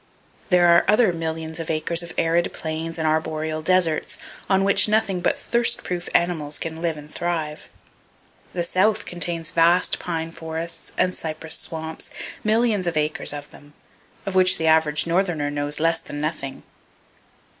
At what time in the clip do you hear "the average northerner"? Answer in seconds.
14.57-15.51